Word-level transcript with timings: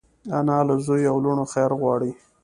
انا 0.37 0.57
له 0.67 0.75
زوی 0.85 1.03
او 1.11 1.17
لوڼو 1.25 1.45
خیر 1.53 1.71
غواړي 1.81 2.11